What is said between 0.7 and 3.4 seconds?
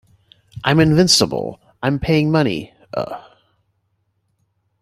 invincible, I'm paying money... uh...